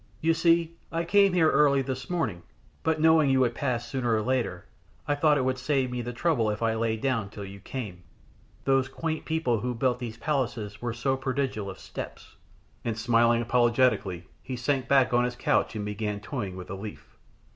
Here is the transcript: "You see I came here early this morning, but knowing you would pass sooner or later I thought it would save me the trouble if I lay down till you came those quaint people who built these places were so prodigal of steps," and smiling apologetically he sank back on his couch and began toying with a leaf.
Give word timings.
"You 0.19 0.33
see 0.33 0.73
I 0.91 1.03
came 1.05 1.33
here 1.33 1.51
early 1.51 1.83
this 1.83 2.09
morning, 2.09 2.41
but 2.81 2.99
knowing 2.99 3.29
you 3.29 3.41
would 3.41 3.53
pass 3.53 3.85
sooner 3.87 4.15
or 4.15 4.23
later 4.23 4.65
I 5.07 5.13
thought 5.13 5.37
it 5.37 5.45
would 5.45 5.59
save 5.59 5.91
me 5.91 6.01
the 6.01 6.11
trouble 6.11 6.49
if 6.49 6.63
I 6.63 6.73
lay 6.73 6.97
down 6.97 7.29
till 7.29 7.45
you 7.45 7.59
came 7.59 8.01
those 8.63 8.87
quaint 8.89 9.25
people 9.25 9.59
who 9.59 9.75
built 9.75 9.99
these 9.99 10.17
places 10.17 10.81
were 10.81 10.91
so 10.93 11.15
prodigal 11.17 11.69
of 11.69 11.77
steps," 11.77 12.35
and 12.83 12.97
smiling 12.97 13.43
apologetically 13.43 14.25
he 14.41 14.55
sank 14.55 14.87
back 14.87 15.13
on 15.13 15.23
his 15.23 15.35
couch 15.35 15.75
and 15.75 15.85
began 15.85 16.19
toying 16.19 16.55
with 16.55 16.71
a 16.71 16.75
leaf. 16.75 17.15